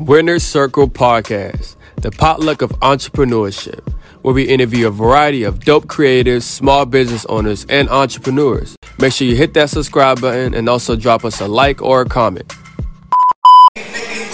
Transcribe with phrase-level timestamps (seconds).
[0.00, 3.86] Winner's Circle Podcast, the potluck of entrepreneurship,
[4.22, 8.76] where we interview a variety of dope creators, small business owners, and entrepreneurs.
[8.98, 12.06] Make sure you hit that subscribe button and also drop us a like or a
[12.06, 12.50] comment.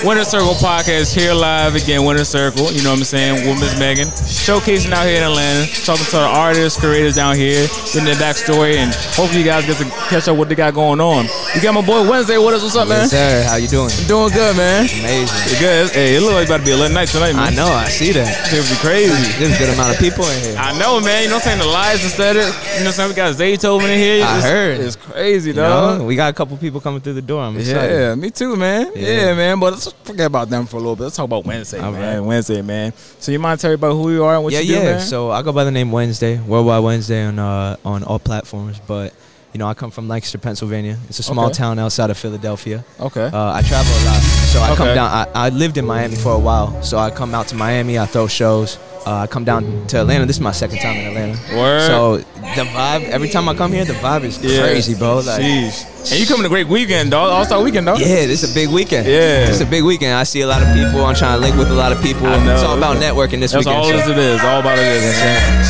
[0.04, 2.04] Winner Circle podcast here live again.
[2.04, 3.48] Winner Circle, you know what I'm saying?
[3.48, 7.66] With Miss Megan, showcasing out here in Atlanta, talking to the artists, creators down here,
[7.90, 11.00] getting their backstory, and hopefully you guys get to catch up what they got going
[11.00, 11.24] on.
[11.56, 12.62] You got my boy Wednesday with us.
[12.62, 13.08] What's up, man?
[13.08, 13.42] Yes, sir.
[13.48, 13.90] How you doing?
[14.06, 14.84] Doing good, man.
[14.84, 15.58] Amazing.
[15.58, 15.90] Good?
[15.90, 17.52] Hey, it looks like it's about to be a lit night tonight, man.
[17.52, 17.66] I know.
[17.66, 18.28] I see that.
[18.46, 19.10] It's gonna be crazy.
[19.40, 20.56] There's a good amount of people in here.
[20.58, 21.24] I know, man.
[21.24, 21.58] You know what I'm saying?
[21.58, 23.08] The lies instead of, you know what I'm saying?
[23.10, 24.22] We got Zaytoven in here.
[24.24, 24.80] I It's- heard.
[24.80, 27.42] It's crazy, You know, we got a couple people coming through the door.
[27.42, 27.90] I'm excited.
[27.90, 28.92] Yeah, me too, man.
[28.94, 29.08] Yeah.
[29.32, 29.34] Yeah.
[29.34, 29.58] man.
[29.58, 31.04] But forget about them for a little bit.
[31.04, 32.18] Let's talk about Wednesday, All man.
[32.18, 32.20] right.
[32.26, 32.92] Wednesday, man.
[33.18, 34.84] So you mind tell everybody who you are and what yeah, you do, yeah.
[34.96, 35.00] man?
[35.00, 38.78] So I go by the name Wednesday, Worldwide Wednesday on uh, on all platforms.
[38.86, 39.12] But
[39.52, 40.98] you know, I come from Lancaster, Pennsylvania.
[41.08, 41.54] It's a small Okay.
[41.54, 42.84] town outside of Philadelphia.
[43.00, 43.24] okay.
[43.26, 44.22] Uh, I travel a lot,
[44.56, 44.76] so I Okay.
[44.76, 45.10] come down.
[45.10, 47.98] I, I lived in Miami for a while, so I come out to Miami.
[47.98, 48.78] I throw shows.
[49.06, 50.26] Uh, I come down to Atlanta.
[50.26, 51.38] This is my second time in Atlanta.
[51.56, 51.86] Word.
[51.86, 52.16] So
[52.58, 54.62] the vibe, every time I come here, the vibe is Yeah.
[54.62, 55.18] crazy, bro.
[55.18, 55.84] Like, Jeez.
[56.10, 57.30] And you coming a great weekend, dog.
[57.30, 58.00] All Star weekend, dog.
[58.00, 59.06] Yeah, this is a big weekend.
[59.06, 59.46] Yeah.
[59.46, 60.14] It's a big weekend.
[60.14, 61.04] I see a lot of people.
[61.06, 62.26] I'm trying to link with a lot of people.
[62.26, 63.76] It's all about networking this That's weekend.
[63.76, 64.40] all so- it is.
[64.42, 65.14] All about it is.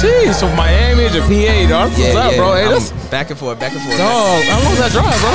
[0.00, 0.34] Jeez.
[0.40, 1.90] So Miami to PA, dog.
[1.90, 2.38] What's Yeah, up, yeah.
[2.38, 2.54] bro?
[2.54, 3.98] Hey, that's back and forth, back and forth.
[3.98, 4.42] dog.
[4.44, 5.34] How long was that drive, bro?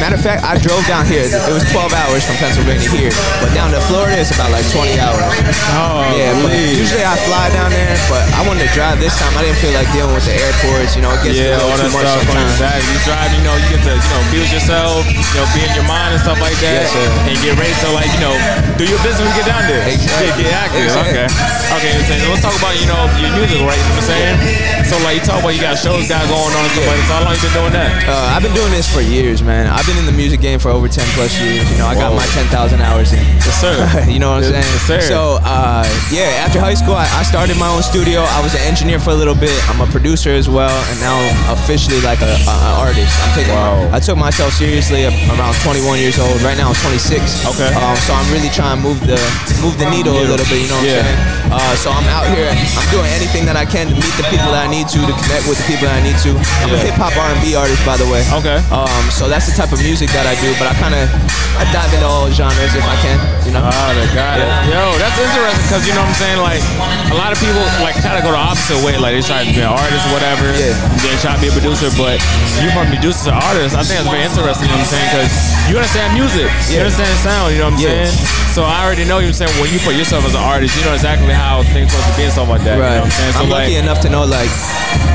[0.00, 1.22] Matter of fact, I drove down here.
[1.30, 3.10] It was 12 hours from Pennsylvania here,
[3.42, 5.34] but down to Florida it's about like 20 hours.
[5.74, 9.36] Oh, Yeah, but usually I fly down there, but I wanted to drive this time.
[9.36, 10.96] I didn't feel like dealing with the airports.
[10.96, 12.24] You know, it gets Yeah, a all that too much stuff.
[12.24, 12.88] Exactly.
[12.88, 15.72] You drive, you know, you get to, you know, with yourself, you know, be in
[15.76, 16.88] your mind and stuff like that.
[16.88, 16.96] Yes.
[17.28, 18.32] And get ready to, like, you know,
[18.80, 19.84] do your business when you get down there.
[19.84, 20.48] Exactly.
[20.48, 20.88] Yeah, get active.
[20.88, 21.20] Exactly.
[21.20, 21.28] Okay.
[21.70, 23.76] Okay, so let's talk about, you know, your music, right?
[23.76, 24.88] You know what I'm saying?
[24.88, 27.06] So, like, you talk about you got shows got going on and stuff like that.
[27.06, 27.90] So, how long you been doing that?
[28.08, 29.68] Uh, I've been doing this for years, man.
[29.68, 31.68] I've been in the music game for over 10 plus years.
[31.70, 32.48] You know, I got my 10,000
[32.80, 33.20] hours in.
[33.44, 33.76] Yes, sir.
[34.10, 34.72] you know what I'm Yes, saying?
[34.88, 35.00] yes, sir.
[35.12, 38.26] So, uh, yeah, after high school, I, I started my own studio.
[38.30, 39.52] I was an engineer for a little bit.
[39.68, 43.10] I'm a producer as well, and now I'm officially like a, an artist.
[43.26, 43.52] I'm taking.
[43.54, 43.90] Wow.
[43.92, 46.40] I took myself seriously around 21 years old.
[46.40, 47.20] Right now, I'm 26.
[47.52, 47.70] Okay.
[47.74, 49.18] Um, so I'm really trying to move the
[49.60, 50.62] move the needle a little bit.
[50.62, 51.02] You know what Yeah.
[51.02, 51.50] I'm saying?
[51.50, 52.46] Uh, so I'm out here.
[52.48, 55.14] I'm doing anything that I can to meet the people that I need to, to
[55.26, 56.30] connect with the people that I need to.
[56.62, 58.22] I'm a hip hop R&B artist, by the way.
[58.38, 58.62] Okay.
[58.70, 61.10] Um, so that's the type of music that I do, but I kind of
[61.58, 63.18] I dive into all genres if I can.
[63.44, 63.66] You know.
[63.66, 64.38] Oh, the guy.
[64.70, 66.38] Yo, that's interesting because you know what I'm saying.
[66.38, 66.62] Like
[67.10, 68.96] a lot of people like kind of go the opposite way.
[68.98, 70.46] Like they try to be an artist or whatever.
[70.56, 70.74] Yeah.
[71.00, 72.20] They try to be a producer, but
[72.60, 73.74] you from producer to artist.
[73.76, 74.68] I think that's very interesting.
[74.68, 75.08] You know what I'm saying?
[75.10, 75.32] Because
[75.70, 76.48] you understand music.
[76.68, 76.80] You Yeah.
[76.86, 77.48] understand sound.
[77.54, 78.06] You know what I'm Yeah.
[78.10, 78.38] saying?
[78.54, 80.82] So I already know you know saying when you put yourself as an artist, you
[80.84, 82.76] know exactly how things supposed to be and stuff like that.
[82.76, 83.32] You know what I'm saying?
[83.32, 84.50] So I'm like, lucky enough to know like,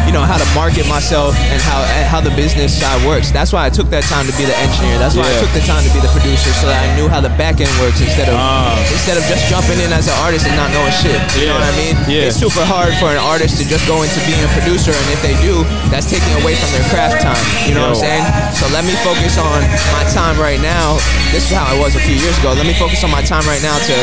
[0.07, 3.31] you know, how to market myself and how and how the business side works.
[3.35, 4.95] That's why I took that time to be the engineer.
[4.97, 5.35] That's why Yeah.
[5.35, 7.59] I took the time to be the producer so that I knew how the back
[7.59, 8.71] end works instead of Ah.
[8.95, 11.19] instead of just jumping in as an artist and not knowing shit.
[11.35, 11.94] You know what I mean?
[12.07, 12.31] Yeah.
[12.31, 15.19] It's super hard for an artist to just go into being a producer and if
[15.22, 17.38] they do, that's taking away from their craft time.
[17.67, 18.23] You know what I'm saying?
[18.56, 19.59] So let me focus on
[19.91, 20.95] my time right now.
[21.35, 22.53] This is how I was a few years ago.
[22.56, 23.95] Let me focus on my time right now to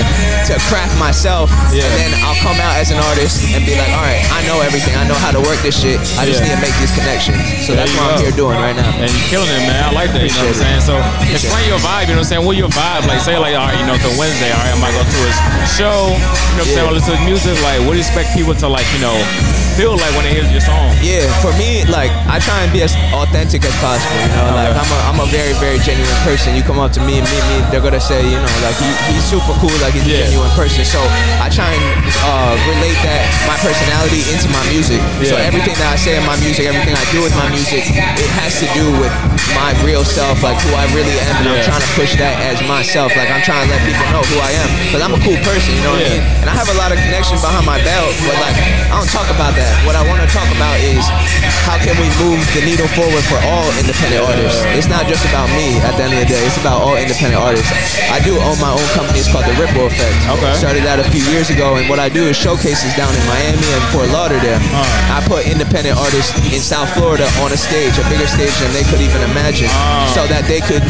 [0.53, 1.85] to craft myself Yeah.
[1.89, 4.61] and then I'll come out as an artist and be like, all right, I know
[4.61, 4.93] everything.
[4.97, 5.97] I know how to work this shit.
[6.21, 6.53] I just Yeah.
[6.53, 7.41] need to make these connections.
[7.65, 8.91] So There that's what I'm here doing right now.
[9.01, 9.81] And you're killing it, man.
[9.89, 10.21] I like that.
[10.23, 10.83] You know what I'm saying?
[10.85, 10.95] So
[11.33, 12.13] explain your vibe.
[12.13, 12.45] You know what I'm saying?
[12.45, 13.07] What your vibe?
[13.09, 15.21] Like say like, all right, you know, to Wednesday, all right, I might go to
[15.25, 15.37] his
[15.73, 16.13] show.
[16.13, 16.85] You know what I'm saying?
[16.85, 16.91] Yeah.
[16.91, 17.55] Or listen to music.
[17.63, 20.47] Like, what do you expect people to like, you know, feel like when they hear
[20.49, 20.93] your song?
[21.03, 24.15] Yeah, for me, like I try and be as authentic as possible.
[24.23, 26.55] You know, like I'm a I'm a very very genuine person.
[26.55, 28.89] You come up to me and meet me, they're gonna say, you know, like he,
[29.13, 30.25] he's super cool, like he's Yeah.
[30.25, 30.85] a genuine person.
[30.85, 31.01] So
[31.43, 31.85] I try and
[32.25, 35.01] uh, relate that my personality into my music.
[35.25, 38.31] So everything that I say in my music, everything I do with my music, it
[38.39, 39.13] has to do with
[39.57, 42.61] my real self, like who I really am, and I'm trying to push that as
[42.69, 43.13] myself.
[43.17, 45.75] Like I'm trying to let people know who I am, because I'm a cool person.
[45.77, 46.13] You know what Yeah.
[46.13, 46.23] I mean?
[46.45, 48.57] And I have a lot of connections behind my belt, but like
[48.91, 49.62] I don't talk about that.
[49.87, 51.03] What I want to talk about is
[51.67, 54.63] how can we move the needle forward for all independent artists.
[54.75, 56.43] It's not just about me at the end of the day.
[56.47, 57.71] It's about all independent artists.
[58.11, 59.19] I do own my own company.
[59.23, 60.15] It's called the Ripple Effect.
[60.39, 60.53] Okay.
[60.59, 63.63] Started that a few years ago, and what I do is showcases down in Miami
[63.75, 64.59] and Fort Lauderdale.
[64.75, 65.17] Uh.
[65.17, 68.83] I put independent artists in South Florida on a stage, a bigger stage than they
[68.91, 70.07] could even imagine, Uh.
[70.15, 70.83] so that they could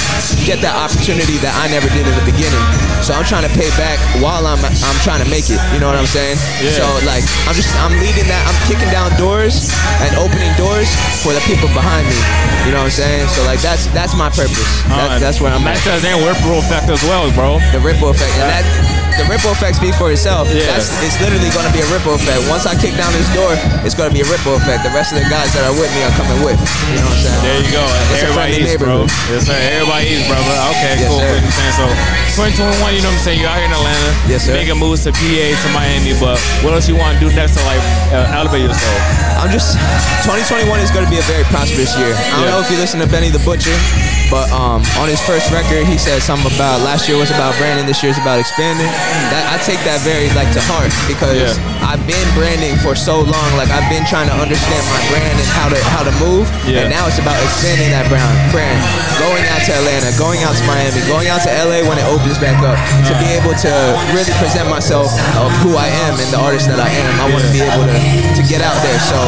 [0.48, 2.60] get that opportunity that I never did in the beginning.
[3.04, 5.58] So I'm trying to pay back while I'm I'm trying to make it.
[5.75, 6.38] You know what I'm saying?
[6.62, 6.70] Yeah.
[6.78, 8.42] So like I'm just I'm leading that.
[8.46, 9.70] I'm kicking down doors
[10.05, 10.88] and opening doors
[11.23, 12.19] for the people behind me.
[12.67, 13.26] You know what I'm saying?
[13.35, 14.62] So like that's that's my purpose.
[14.88, 15.99] That, Uh, that's where I'm Nice at.
[15.99, 17.59] to then ripple effect as well, bro.
[17.75, 18.64] The ripple effect, and that
[19.20, 20.49] the ripple effect speaks for itself.
[20.49, 20.64] Yeah.
[20.73, 22.41] That's it's literally going to be a ripple effect.
[22.49, 23.53] Once I kick down this door,
[23.85, 24.87] it's going to be a ripple effect.
[24.88, 26.56] The rest of the guys that are with me are coming with.
[26.88, 27.43] You know what I'm saying?
[27.44, 27.85] There you go.
[28.14, 29.05] It's Everybody eats, bro.
[29.29, 29.59] Yes, sir.
[29.59, 30.56] Everybody eats, brother.
[30.73, 31.20] Okay, Yes, cool.
[31.20, 31.29] sir.
[31.29, 31.76] You know what I'm saying?
[31.76, 31.85] So,
[32.41, 33.38] 2021, you know what I'm saying?
[33.44, 34.09] You're out here in Atlanta.
[34.32, 34.56] Yes, sir.
[34.56, 37.62] Making moves to PA, to Miami, but what else you want to do next to,
[37.69, 37.85] like,
[38.17, 39.00] uh, elevate yourself?
[39.40, 39.75] I'm just
[40.25, 42.12] 2021 is going to be a very prosperous year.
[42.12, 42.50] I don't Yeah.
[42.50, 43.72] know if you listen to Benny the Butcher,
[44.32, 47.84] but um, on his first record, he said something about last year was about branding,
[47.84, 48.88] this year's about expanding.
[49.29, 51.84] That I take that very like to heart because Yeah.
[51.84, 53.49] I've been branding for so long.
[53.61, 56.81] Like I've been trying to understand my brand and how to how to move, Yeah.
[56.81, 58.32] and now it's about expanding that brand.
[58.49, 58.81] Brand
[59.20, 62.40] going out to Atlanta, going out to Miami, going out to LA when it opens
[62.40, 63.73] back up to be able to
[64.17, 67.12] really present myself of who I am and the artist that I am.
[67.20, 67.99] I want to be able to
[68.40, 68.96] to get out there.
[69.12, 69.19] So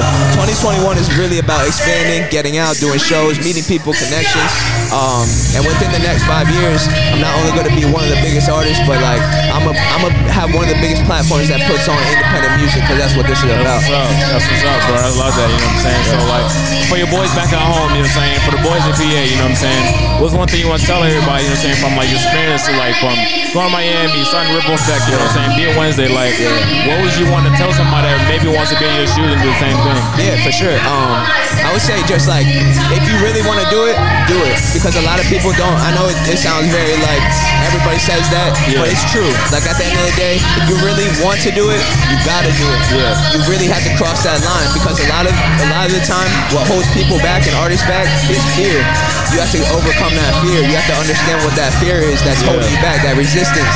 [0.40, 4.48] 2021 is really about expanding, getting out, doing shows, meeting people, connections.
[4.94, 5.26] Um,
[5.58, 8.20] and within the next five years, I'm not only going to be one of the
[8.22, 9.18] biggest artists, but like
[9.50, 12.86] I'm a I'm a have one of the biggest platforms that puts on independent music
[12.86, 13.82] because that's what this is about.
[13.82, 14.10] That's what's up.
[14.30, 14.96] That's what's up, bro.
[15.02, 15.48] I love that.
[15.50, 16.04] You know what I'm saying?
[16.06, 16.46] So, like,
[16.86, 18.38] for your boys back at home, you know what I'm saying?
[18.46, 19.84] For the boys in PA, you know what I'm saying?
[20.22, 21.78] What's one thing you want to tell everybody, you know what I'm saying?
[21.82, 23.18] From, like, your experience to, like, from
[23.50, 25.50] going to Miami, starting Ripple Effect, you know what I'm saying?
[25.58, 26.34] Being Wednesday, like,
[26.86, 29.26] what would you want to tell somebody that maybe wants to be in your shoes
[29.26, 30.00] and do the same thing?
[30.22, 30.78] Yeah, for sure.
[30.86, 31.18] Um,
[31.64, 33.96] I would say just like if you really want to do it,
[34.28, 34.54] do it
[34.84, 35.80] because a lot of people don't.
[35.80, 37.24] I know it, it sounds very like
[37.64, 38.84] everybody says that, Yeah.
[38.84, 39.32] but it's true.
[39.48, 41.80] Like at the end of the day, if you really want to do it,
[42.12, 42.80] you gotta do it.
[42.92, 43.16] Yeah.
[43.32, 46.04] You really have to cross that line because a lot of a lot of the
[46.04, 48.76] time, what holds people back and artists back is fear.
[49.32, 50.60] You have to overcome that fear.
[50.60, 53.72] You have to understand what that fear is that's holding you back, that resistance.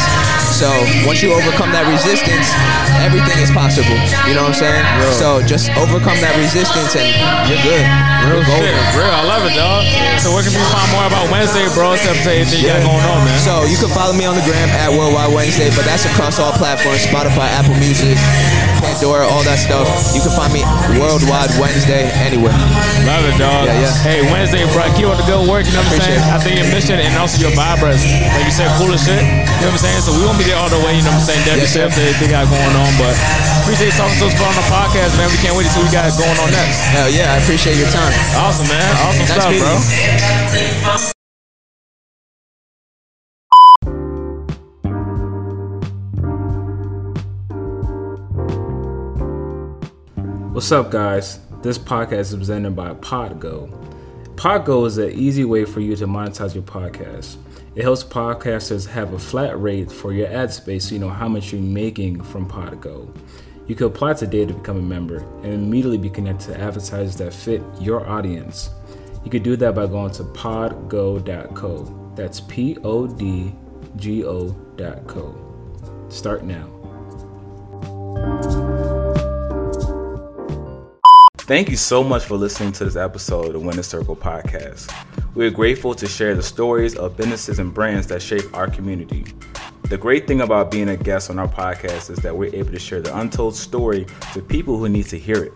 [0.61, 0.69] So
[1.09, 2.53] once you overcome that resistance,
[3.01, 3.97] everything is possible.
[4.29, 4.85] You know what I'm saying?
[5.17, 7.09] So just overcome that resistance and
[7.49, 7.89] you're good.
[8.26, 8.75] Real shit.
[8.99, 9.12] Real.
[9.15, 9.87] I love it, dog.
[10.19, 11.94] So, where can people find more about Wednesday, bro?
[11.94, 13.38] Except for anything you got going on, man.
[13.38, 16.50] So you can follow me on the gram at Worldwide Wednesday, but that's across all
[16.53, 18.19] platforms: Spotify, Apple Music,
[18.99, 19.87] Pandora, all that stuff.
[20.11, 20.67] You can find me
[20.99, 22.50] Worldwide Wednesday anywhere.
[23.06, 23.71] Love it, dog.
[23.71, 23.95] Yeah, yeah.
[24.03, 24.83] Hey, Wednesday, bro.
[24.99, 25.71] Keep up the good work.
[25.71, 26.27] You know what I'm Appreciate saying?
[26.27, 26.35] it.
[26.35, 29.23] I think your mission and also your vibras, like you said, cool as shit.
[29.23, 30.03] You know what I'm saying?
[30.03, 30.99] So we won't be there all the way.
[30.99, 31.47] You know what I'm saying?
[31.47, 33.15] Definitely Yes, everything got going on, but
[33.62, 35.31] appreciate talking to us on the podcast, man.
[35.31, 36.83] We can't wait to see what we got going on next.
[36.91, 38.11] Hell yeah, I appreciate your time.
[38.35, 38.83] Awesome, man.
[39.06, 39.79] Awesome Nice stuff, bro.
[39.79, 40.18] you.
[50.59, 51.39] What's up, guys?
[51.63, 53.71] This podcast is presented by Podgo.
[54.35, 57.37] Podgo is an easy way for you to monetize your podcast.
[57.77, 61.29] It helps podcasters have a flat rate for your ad space so you know how
[61.29, 63.17] much you're making from Podgo.
[63.69, 67.33] You can apply today to become a member and immediately be connected to advertisers that
[67.33, 68.71] fit your audience.
[69.25, 72.13] You can do that by going to podgo.co.
[72.17, 73.55] That's P O D
[73.95, 75.39] G O dot co.
[76.09, 76.78] Start now.
[81.49, 84.95] Thank you so much for listening to this episode of the Winner Circle podcast.
[85.35, 89.25] We are grateful to share the stories of businesses and brands that shape our community.
[89.85, 92.79] The great thing about being a guest on our podcast is that we're able to
[92.79, 95.55] share the untold story to people who need to hear it.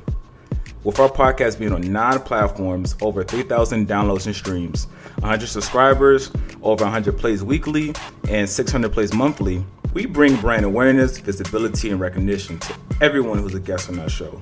[0.83, 4.87] With our podcast being on nine platforms, over 3,000 downloads and streams,
[5.19, 7.93] 100 subscribers, over 100 plays weekly,
[8.31, 9.63] and 600 plays monthly,
[9.93, 14.41] we bring brand awareness, visibility, and recognition to everyone who's a guest on our show.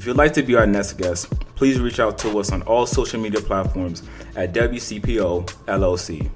[0.00, 2.86] If you'd like to be our next guest, please reach out to us on all
[2.86, 4.02] social media platforms
[4.34, 6.30] at WCPO LLC.